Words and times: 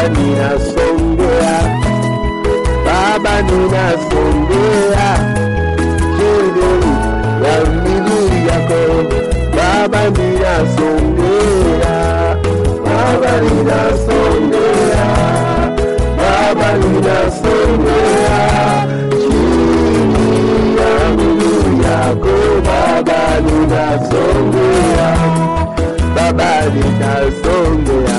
Baba 0.00 0.08
ninasongea, 0.08 1.56
Baba 2.84 3.42
ninasongea 3.42 5.08
chini 6.16 6.70
ya 7.44 7.54
miguu 7.70 8.32
yako, 8.48 8.82
Baba 9.56 10.02
ninasongea, 10.10 11.96
Baba 12.84 13.32
ninasongea, 13.40 15.06
Baba 16.16 16.68
ninasongea 16.78 18.38
chini 19.10 20.76
ya 20.78 20.92
miguu 21.16 21.82
yako, 21.82 22.36
Baba 22.66 23.20
ninasongea, 23.40 25.08
Baba 26.14 26.50
ninasongea, 26.74 28.18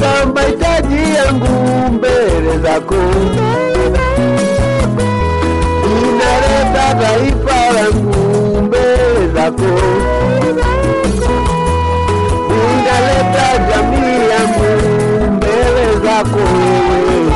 ninaleta 0.00 0.26
mahitaji 0.34 1.14
yangu 1.14 1.90
mbele 1.92 2.58
zako, 2.62 2.94
ninaleta 5.88 6.94
taifa 7.00 7.72
langu 7.74 8.62
mbele 8.62 9.28
zako, 9.34 9.80
ninaleta 12.48 13.58
jamii 13.68 14.28
yangu 14.30 14.70
mbele 15.36 15.86
zako. 16.04 16.38
Wewe, 16.90 17.32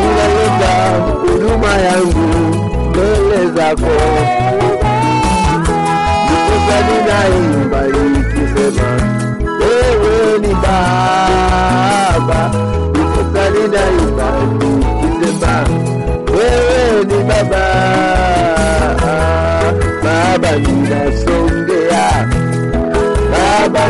ninaleta 0.00 0.72
huduma 1.20 1.72
yangu 1.78 2.28
mbele 2.90 3.46
zako, 3.56 3.92
ndiposa 6.24 6.76
ninaimba 6.86 7.80
ikisema 7.88 8.88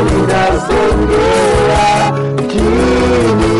ninasongea 0.05 1.89
chini 2.49 3.55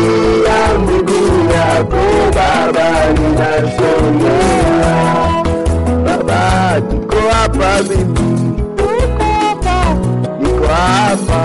ya 0.45 0.61
miguu 0.79 1.37
yako 1.53 2.01
Baba, 2.35 2.87
ninasongea. 3.13 4.93
Baba, 6.05 6.41
niko 6.91 7.19
hapa 7.33 7.71
mimi, 7.83 8.29
niko 10.41 10.67
hapa. 10.67 11.41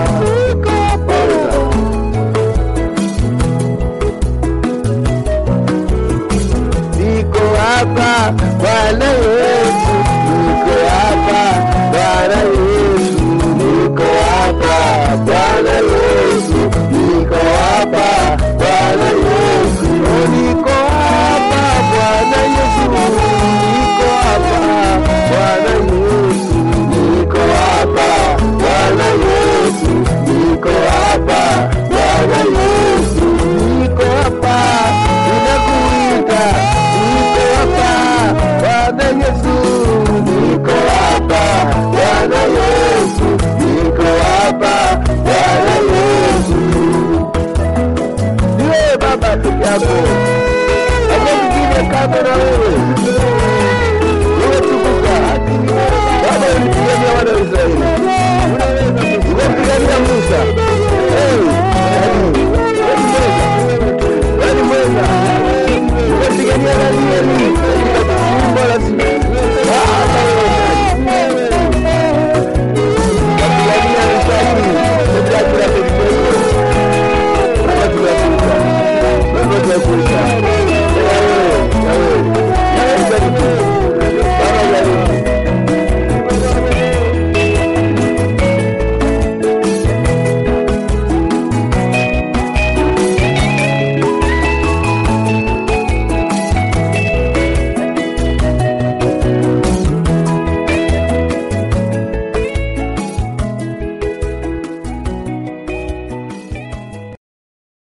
Niko 6.97 7.45
hapa. 7.57 8.33
Bwana 8.59 9.09
wewe. 9.11 9.46
Camerales. 52.09 53.36